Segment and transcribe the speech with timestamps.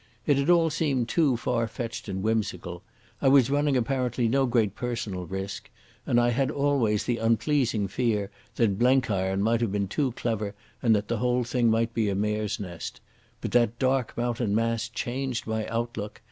[0.25, 2.81] It had all seemed too far fetched and whimsical.
[3.21, 5.69] I was running apparently no great personal risk,
[6.07, 10.95] and I had always the unpleasing fear that Blenkiron might have been too clever and
[10.95, 12.99] that the whole thing might be a mare's nest.
[13.41, 16.19] But that dark mountain mass changed my outlook.